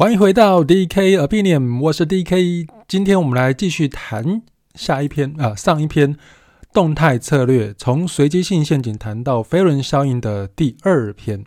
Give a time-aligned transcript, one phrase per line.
[0.00, 2.66] 欢迎回到 DK Opinion，我是 DK。
[2.88, 4.40] 今天我们来继续谈
[4.74, 6.16] 下一篇啊，上一篇
[6.72, 11.44] 动态策略，从随机性陷阱谈到飞轮效应的第二篇。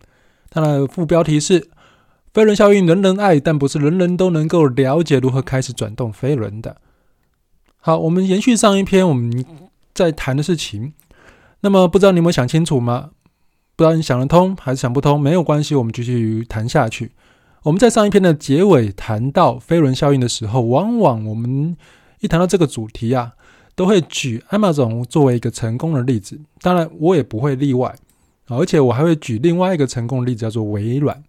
[0.51, 1.67] 它的副标题是
[2.31, 6.77] “飞轮效应人人爱，但不是人人都能够了解如何开始转动飞轮的”。
[7.81, 9.43] 好，我们延续上一篇我们
[9.95, 10.93] 在谈的事情。
[11.61, 13.09] 那么不知道你有没有想清楚吗？
[13.75, 15.19] 不知道你想得通还是想不通？
[15.19, 17.13] 没有关系，我们继续谈下去。
[17.63, 21.77] 我们在上一篇的结尾谈到飞轮效应的时候，往往我们
[22.19, 23.31] 一谈到这个主题啊，
[23.73, 26.41] 都会举 Amazon 作为一个成功的例子。
[26.61, 27.95] 当然，我也不会例外，
[28.47, 31.23] 而且我还会举另外一个成功的例子，叫做微软。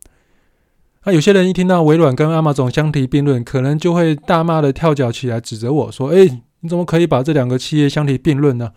[1.04, 8.72] 那有些人一听到微软跟 Amazon 相提并论，可能就会大骂的跳脚起来，指责我说：“诶，你怎么可以把这两个企业相提并论呢？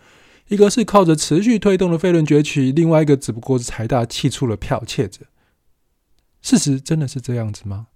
[0.46, 5.22] 一个是靠着持续推动的飞轮崛起，另外一个只不过是财大气粗的剽窃者。”
[6.42, 7.88] 事实真的是这样子吗？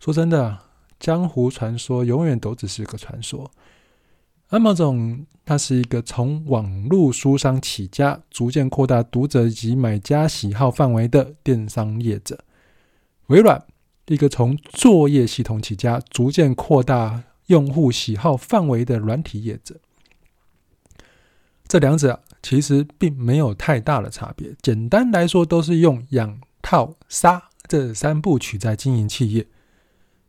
[0.00, 0.58] 说真的，
[0.98, 3.50] 江湖传说永远都只是个传说。
[4.50, 12.36] Amazon 它是一个从网络书商起家，逐渐扩大读者及买家喜好范围的电商业者；
[13.28, 13.64] 微软
[14.06, 19.80] 一个从作业系统起家，逐渐扩大用户喜好范围的软体业者。
[21.66, 24.54] 这两者其实并没有太大的差别。
[24.60, 26.38] 简单来说，都是用养。
[26.64, 29.46] 套杀这三部曲在经营企业，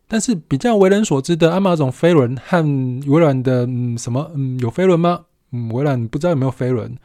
[0.06, 2.62] 但是比较为人所知的阿玛总飞轮和
[3.08, 5.26] 微软的嗯什么嗯有飞轮吗？
[5.52, 6.98] 嗯，微软不知道有没有飞轮，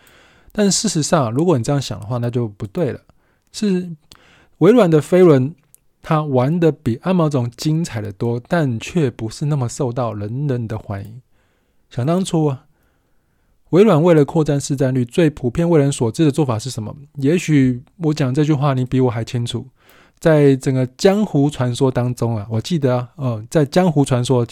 [0.50, 3.00] 但事实上，如果你这样想的话，那就不对了。
[3.52, 3.90] 是
[4.58, 5.54] 微软的飞轮，
[6.02, 11.22] 它玩的比阿玛总精彩的多，但却不是那么受到人人的欢迎。
[11.88, 12.66] 想当初啊。
[13.70, 16.94] 微软为了扩展市占率，最普遍为人所知的做法是什么？
[17.16, 19.66] 也许我讲这句话，你比我还清楚。
[20.18, 24.46] 在整个江湖传说当中啊，我记得啊，哦，在江湖传说，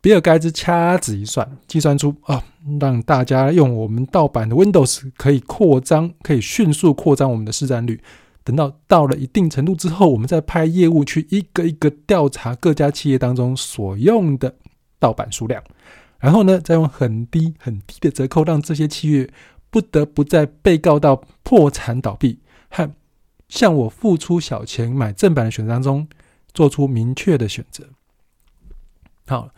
[0.00, 2.44] 比尔盖茨掐指一算，计算出啊，
[2.78, 8.00] 让大家用我们盗版的 Windows 可以扩张，可以迅速扩张我们的市占率。
[8.44, 14.54] 等到到了一定程度之后，我们再派业务去一个一个调查各家企业当中所用的
[15.00, 15.62] 盗版数量。
[16.20, 19.30] 然后呢，再用很低很低的折扣，让这些企业
[19.70, 22.40] 不得不在被告到破产倒闭
[22.70, 22.92] 和
[23.48, 26.08] 向我付出小钱买正版的选择当中，
[26.52, 27.84] 做出明确的选择。
[29.26, 29.50] 好，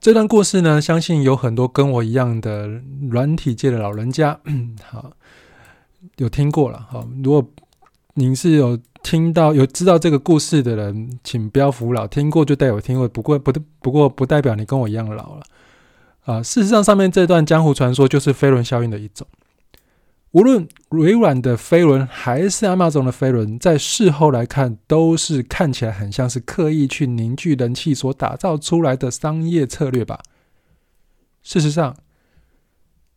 [0.00, 2.66] 这段故事呢，相信有很多跟我一样的
[3.10, 4.40] 软体界的老人家，
[4.84, 5.12] 好，
[6.16, 6.86] 有听过了。
[6.90, 7.46] 好，如果
[8.14, 15.42] 您是有听到、有知道这个故事的人，请不要服老，听过就代表听过，不过不不过不代表你跟我一样老了。
[16.28, 19.26] 啊，事实上，上面这段江湖传说就是飞轮效应的一种。
[20.32, 30.20] 无论微软的飞轮还是 Amazon 的飞轮，在事后来看，都是看起来很像是刻意去凝聚人气所打造出来的商业策略吧。
[31.42, 31.96] 事实上，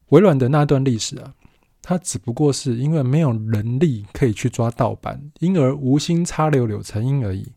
[0.07, 1.33] 微软的那段历史啊，
[1.81, 7.51] 它只不过是因为没有人力可以去抓盗版，因而无心插柳柳成荫而已。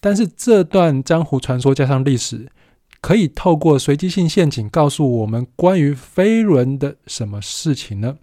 [0.00, 2.50] 但是这段江湖传说加上历史。
[3.02, 8.16] 可以透过随机性陷阱告诉我们关于飞轮的什么事情呢？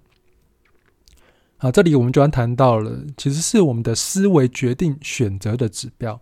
[1.58, 6.22] 好，这里我们就要谈到了，其实是我们的思维决定选择的指标。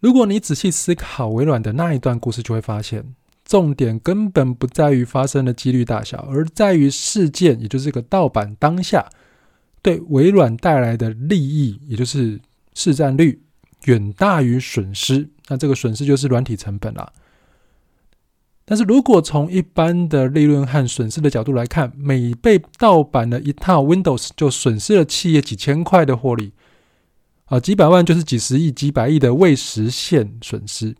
[0.00, 3.02] 如果你仔细思考微软的那一段故事，就会发现，
[3.46, 9.08] 重点根本不在于发生的几率大小，而在于事件，也就是这个盗版当下
[9.80, 12.38] 对微软带来的利益，也就是
[12.74, 13.40] 市占率。
[13.84, 17.12] 远大于损失，那这个损失就是软体成本啦。
[18.64, 26.52] 但是如果从一般的利润和损失的角度来看，每被盗版的一套 Windows 就损失了企业几千块的获利，
[27.44, 30.96] 啊，几百万就是几十亿、几百亿的未实现损失。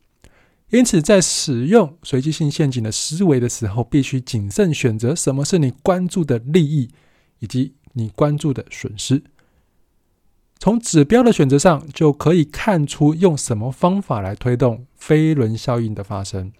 [0.70, 6.88] 因此，在使用随机性陷阱的思维的时候，必须谨慎选择什么是你关注的利益，
[7.40, 9.22] 以及你关注的损失。
[10.58, 16.52] 从指标的选择上，就可以看出用什么方法来推动飞轮效应的发生。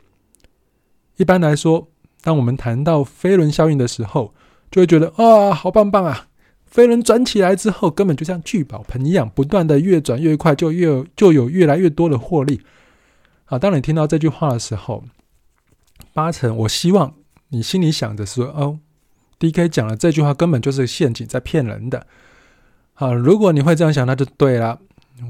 [1.17, 1.89] 一般来说，
[2.21, 4.35] 当我们谈到飞轮效应的时候，
[4.71, 6.29] 就会觉得啊，好棒棒啊！
[6.67, 12.61] 飞轮转起来之后，根本就像聚宝盆一样，不断的越转越快，就越就有越来越多的获利。
[13.47, 15.05] 啊，当你听到这句话的时候，
[16.13, 17.15] 八成我希望
[17.49, 18.79] 你心里想的是说：哦
[19.39, 22.07] ，DK 讲的这句话根本就是陷阱，在骗人的。
[22.99, 24.81] 好，如果你会这样想，那就对了。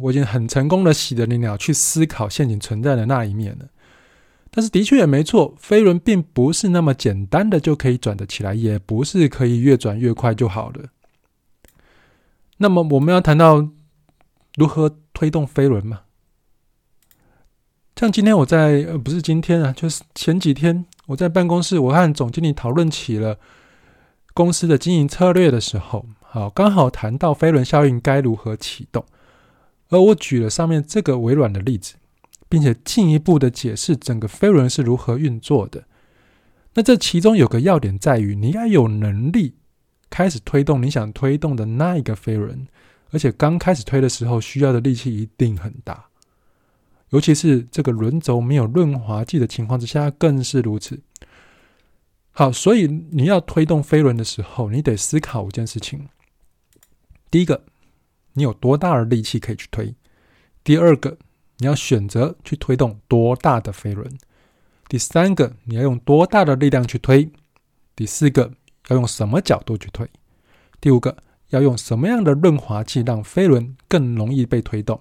[0.00, 3.66] 我已经很成功的洗了你脑去思考陷阱存在的那一面了。
[4.52, 10.84] 但是的确也没错，飞轮并不是那么简单的就可以转得起来，也不是可以越转越快就好了。
[12.58, 13.69] 那么我们要谈到
[14.54, 16.02] 如何推动飞轮嘛。
[17.96, 23.38] 像今天我在呃，不是今天啊，就是前几天我在办公室，我和总经理讨论起了
[24.34, 29.02] 公司的经营策略的时候，好，刚好谈到飞轮效应该如何启动，
[29.88, 31.94] 而我举了上面这个微软的例子，
[32.46, 35.84] 并且进一步的解释整个飞轮是如何运作的。
[36.74, 39.54] 那这其中有个要点在于，你要有能力
[40.10, 42.68] 开始推动你想推动的那一个飞轮，
[43.12, 46.04] 而且刚开始推的时候需要的力气一定很大。
[47.08, 51.00] 尤其是这个轮轴没有润滑剂的情况之下，更是如此。
[52.32, 56.06] 好，所以你要推动飞轮的时候，你得思考五件事情：
[57.31, 57.64] 第一个，
[58.34, 59.94] 你有多大的力气可以去推；
[60.62, 61.19] 第二个，
[61.58, 64.08] 你要选择去推动多大的飞轮；
[64.88, 67.31] 第三个，你要用多大的力量去推；
[67.94, 68.52] 第四个，
[68.88, 70.06] 要用什么角度去推；
[70.81, 71.17] 第五个，
[71.50, 75.00] 要用什么样的润滑剂让飞轮更容易被推动。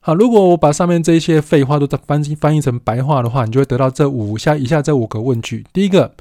[0.00, 6.14] 好，如果我把上面这一些废话都翻翻译成白话的话，你就会得到这五下以下这五个问句：第一个，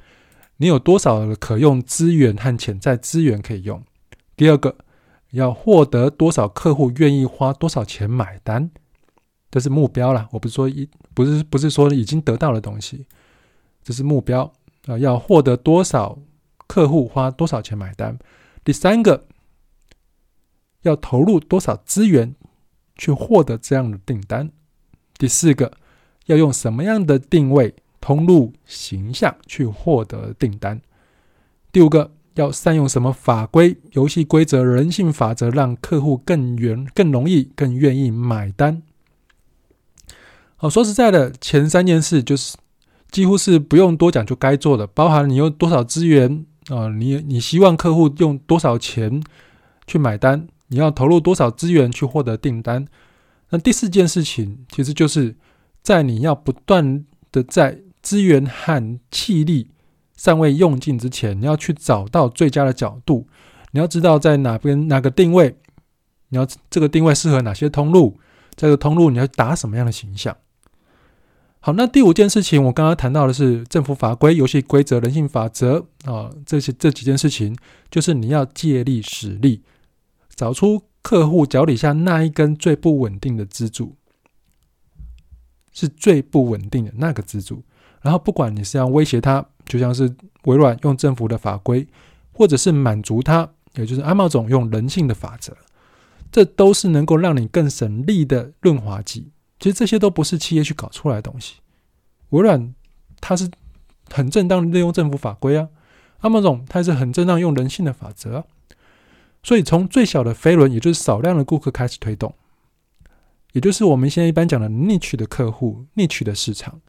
[0.58, 3.84] 你有多少可用资源和潜在资源可以用？
[4.38, 4.78] 第二个，
[5.32, 8.72] 要获得多少客户愿意花多少钱买单？
[9.52, 13.06] 这是目标啦，我不是说一不是不是说已经得到的东西，
[13.84, 14.54] 这是目标
[14.86, 16.18] 啊，要获得多少
[16.68, 18.18] 客户花多少钱买单？
[18.64, 19.26] 第三个，
[20.84, 22.34] 要投入多少资源？
[23.00, 24.52] 去获得这样的订单。
[25.20, 25.72] 第四个，
[26.26, 30.82] 要用什么样的定位、通路、形象去获得订单？
[31.72, 38.82] 第五个，要善用什么法规、游戏规则、人性法则，让客户更愿、更容易、更愿意买单？
[40.56, 42.58] 好，说实在的，前三件事就是
[43.12, 49.22] 几乎是不用多讲就该做的，包含你用多少资源啊，你你希望客户用多少钱
[49.86, 50.48] 去买单？
[50.68, 52.88] 你要投入多少资源去获得订单？
[53.50, 55.36] 那第四件事情，其实就是
[55.82, 59.70] 在你要不断的在资源和气力
[60.18, 63.26] 尚未用尽之前，你要去找到最佳的角度。
[63.72, 65.56] 你要知道在哪边哪个定位，
[66.30, 68.20] 你要这个定位适合哪些通路，
[68.56, 70.36] 这个通路你要打什么样的形象？
[71.60, 77.56] 好，那第五件事情，我刚刚谈到的是政府法规、游戏规则、人性法则啊，这些这几件事情，
[77.92, 79.64] 就是你要借力使力。
[80.34, 83.96] 找出客户脚底下那一根最不稳定的支柱，
[85.74, 87.64] 是最不稳定的那个支柱。
[88.02, 90.16] 然后，不管你是要威胁他，就像是
[90.46, 91.88] 微软用政府的法规，
[92.32, 95.56] 或者是满足它，也就是阿茂总用人性的法则，
[96.32, 99.32] 这都是能够让你更省力的润滑剂。
[99.60, 101.56] 其实这些都不是企业去搞出来的东西。
[102.30, 102.74] 微软
[103.20, 103.50] 它是
[104.10, 105.70] 很正当利用政府法规啊，
[106.20, 108.46] 阿茂总它是很正当用人性的法则。
[109.44, 112.36] 所以，从最小的飞轮，也就是少量的顾客开始推动，
[113.54, 116.82] 也就是我们现在一般讲的 niche 的客户、niche 的市场，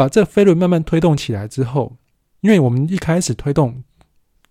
[0.00, 1.98] 把这飞轮慢慢推动起来之后，
[2.40, 3.84] 因为我们一开始推动，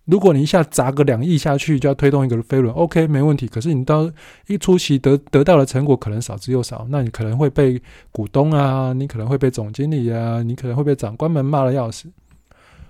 [0.04, 3.48] 如果你一下砸个两亿下去就要推动一个飞轮，OK，没问题。
[3.48, 4.08] 可是你到
[4.46, 7.82] 一初期得得到的成果可能少之又少，那你可能会被
[8.12, 12.08] 股东啊，你可能会被总经理啊，你可能会被长官们骂的要死。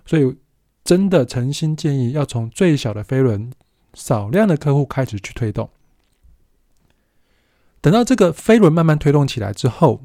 [0.04, 0.36] 所以，
[0.84, 3.50] 真的诚心建议要从最小的飞轮。
[3.94, 5.70] 少量的客户开始去推动，
[7.80, 10.02] 等到这个飞轮慢慢推动起来之后，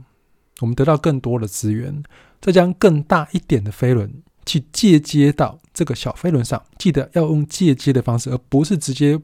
[0.62, 2.01] 我们得到更多的资源，
[2.46, 6.64] 再将更大一点的飞轮去借接到这个小飞轮上。
[6.78, 9.20] 记得要用借接的方式，而不是直接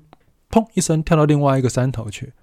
[0.50, 2.34] 砰一声跳到另外一个山头去。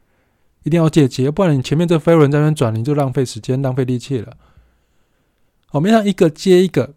[0.63, 4.37] 一定要借接，不然你前面这飞轮在那转，你就浪费时间、浪费力气了。
[5.73, 6.95] 我们要一个接一个，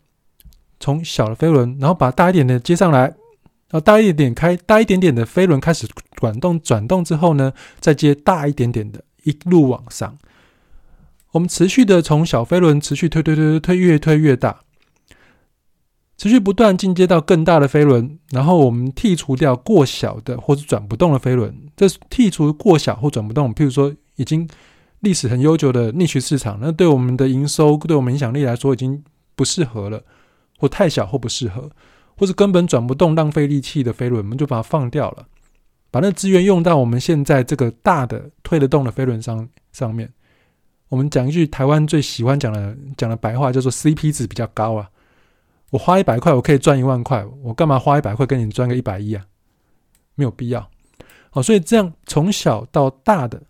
[0.80, 3.16] 从小的飞轮，然后把大一点的接上来。
[3.70, 10.16] 然后大一点点开，大一点点的飞轮开始转动，转动之后呢，再接大一点点的，一路往上。
[11.32, 14.60] 我们持续的从小飞轮持续推推推推推，越推越大，
[16.18, 18.20] 持续不断进阶到更大的飞轮。
[18.32, 21.56] 然后我们剔除掉过小的或者转不动的飞轮。
[21.76, 24.48] 这是剔除过小或转不动，譬如说已经
[25.00, 29.04] 历史很悠久的逆市市场，那对我们的营收、对我们影响力来说已经
[29.36, 30.04] 不适合了，
[30.58, 31.70] 或太小或不适合。
[32.18, 35.26] 或是根本转不动、浪费力气的飞轮，我们就把它放掉了，
[35.90, 40.12] 把那资源用到我们现在这个大的推得动的飞轮上上面。
[40.92, 44.92] 我们讲一句台湾最喜欢讲的讲的白话，叫做 CP 值比较高啊。
[45.70, 49.26] 我花一百块，我可以赚一万块，我干嘛花一百块跟你赚个一百一啊？
[50.16, 50.70] 没有必要。
[51.30, 53.42] 好，所以这样从小到大的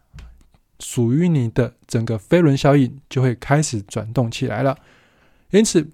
[0.79, 4.77] 属于你的整个飞轮效应就会开始转动起来了。
[5.49, 5.89] 因此。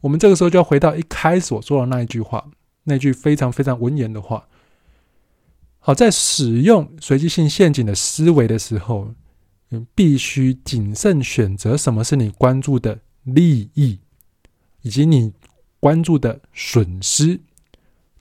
[0.00, 2.46] 我们这个时候就要回到一开始我说的那一句话，
[2.82, 4.46] 那句非常非常文言的话。
[5.78, 9.14] 好，在使用随机性陷阱的思维的时候，
[9.94, 13.98] 必须谨慎选择什么是你关注的利益，
[14.82, 15.32] 以及你
[15.80, 17.40] 关注的损失。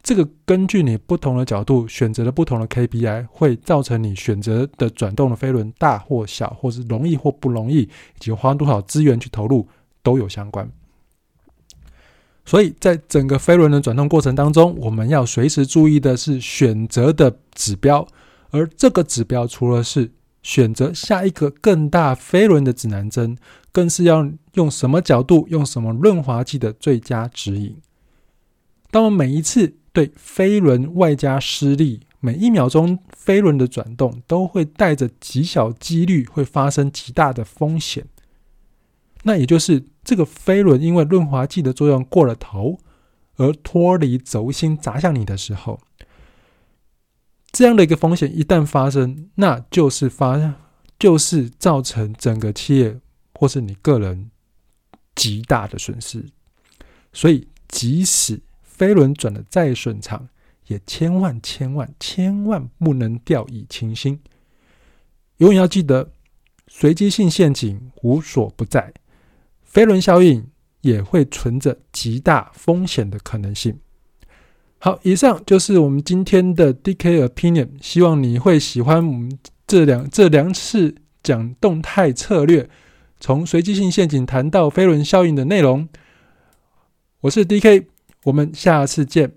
[0.02, 9.68] 这个根据你不同的角度选择了不同的 KPI，会造成你选择的转动的飞轮大或小，或是容易或不容易，以及花多少资源去投入
[10.02, 10.70] 都有相关。
[12.44, 18.06] 所以在整个飞轮的转动过程当中，我们要随时注意的是选择的指标，
[18.50, 20.12] 而这个指标除了是
[20.44, 23.38] 选择下一个更大飞轮的指南针，
[23.72, 27.78] 更是要用什么角度、用什么润滑剂的最佳指引。
[28.92, 38.06] 当我们每一次对飞轮外加施力，每一秒钟飞轮的转动都会带着极小几率会发生极大的风险。
[39.24, 42.78] 那也就是这个飞轮因为润滑剂的作用过了头，
[43.38, 45.80] 而脱离轴心砸向你的时候，
[47.54, 50.56] 这样的一个风险一旦发生，那就是发
[51.00, 53.00] 就是造成整个企业
[53.36, 54.32] 或是你个人
[55.16, 56.26] 极大的损失。
[57.14, 60.28] 所以，即使飞轮转的再顺畅，
[60.66, 64.20] 也千万千万千万不能掉以轻心。
[65.38, 66.12] 永远要记得，
[66.68, 68.92] 随机性陷阱无所不在。
[69.62, 70.50] 飞轮效应
[70.82, 73.80] 也会存着极大风险的可能性。
[74.86, 82.70] 好，以上就是我们今天的 DK Opinion，希望你会喜欢我们这两这两次讲动态策略，
[83.18, 85.88] 从随机性陷阱谈到飞轮效应的内容。
[87.22, 87.86] 我是 DK，
[88.26, 89.32] 我们下次见。